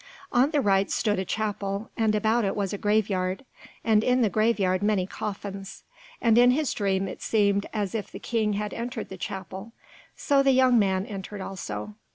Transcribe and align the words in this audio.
On 0.31 0.49
the 0.49 0.61
right 0.61 0.89
stood 0.89 1.19
a 1.19 1.25
chapel, 1.25 1.91
and 1.95 2.15
about 2.15 2.43
it 2.43 2.55
was 2.55 2.73
a 2.73 2.77
graveyard, 2.79 3.45
and 3.83 4.03
in 4.03 4.21
the 4.23 4.31
graveyard 4.31 4.81
many 4.81 5.05
coffins, 5.05 5.83
and 6.19 6.39
in 6.39 6.49
his 6.49 6.73
dream 6.73 7.07
it 7.07 7.21
seemed 7.21 7.67
as 7.71 7.93
if 7.93 8.11
the 8.11 8.17
King 8.17 8.53
had 8.53 8.73
entered 8.73 9.09
the 9.09 9.15
chapel, 9.17 9.73
so 10.15 10.41
the 10.41 10.53
young 10.53 10.79
man 10.79 11.05
entered 11.05 11.39
also. 11.41 11.93